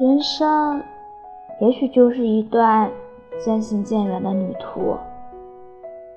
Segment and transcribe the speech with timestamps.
[0.00, 0.80] 人生
[1.60, 2.88] 也许就是一段
[3.44, 4.96] 渐行渐远的旅途，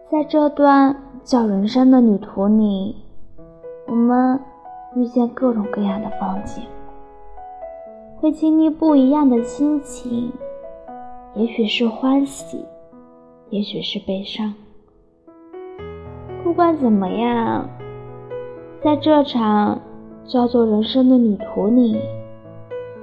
[0.08, 2.96] 在这段叫人生的旅途里，
[3.88, 4.40] 我们
[4.96, 6.64] 遇见各种各样的风景，
[8.20, 10.32] 会经历不一样的心情，
[11.34, 12.64] 也许是欢喜，
[13.50, 14.54] 也许是悲伤。
[16.44, 17.68] 不管怎么样，
[18.84, 19.82] 在这场
[20.24, 22.00] 叫做人生的旅途里。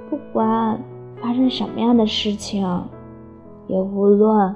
[0.09, 0.79] 不管
[1.21, 2.65] 发生什么样的事情，
[3.67, 4.55] 也无论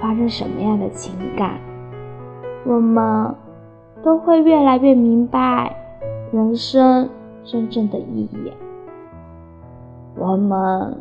[0.00, 1.58] 发生什么样的情感，
[2.64, 3.34] 我们
[4.02, 5.76] 都会越来越明白
[6.32, 7.08] 人生
[7.44, 8.52] 真正的意义。
[10.18, 10.96] 我们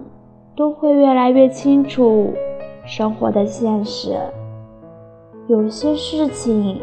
[0.55, 2.33] 都会越来越清楚
[2.85, 4.17] 生活的现实。
[5.47, 6.81] 有些事情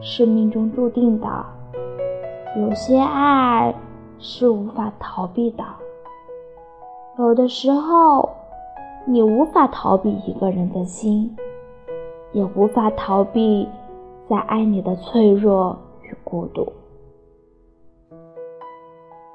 [0.00, 1.26] 是命中注定的，
[2.56, 3.74] 有些爱
[4.18, 5.64] 是无法逃避的。
[7.20, 8.30] 有的时候，
[9.06, 11.36] 你无法逃避一个人的心，
[12.32, 13.68] 也无法逃避
[14.26, 16.72] 在爱你的脆弱与孤独，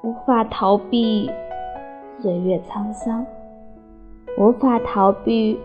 [0.02, 1.30] 无法逃避
[2.20, 3.24] 岁月沧桑，
[4.36, 5.56] 无法逃避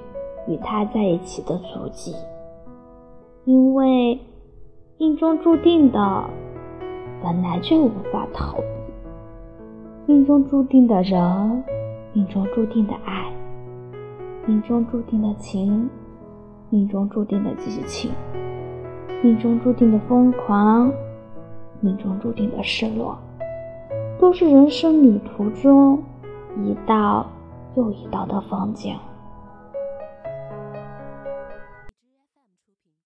[0.47, 2.15] 与他在一起的足迹，
[3.45, 4.19] 因为
[4.99, 6.23] 命中注定的
[7.23, 8.63] 本来就无法逃避，
[10.05, 11.63] 命中注定的人。
[12.13, 13.31] 命中注定的爱，
[14.45, 15.89] 命中注定的情，
[16.69, 18.11] 命中注定的激情，
[19.23, 20.91] 命中注定的疯狂，
[21.79, 23.17] 命中注定的失落，
[24.19, 26.03] 都是人生旅途中
[26.65, 27.25] 一道
[27.75, 28.93] 又一道的风景。